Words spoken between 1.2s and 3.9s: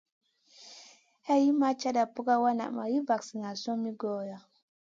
Hay li ma cata pukawa naʼ ma li vaksination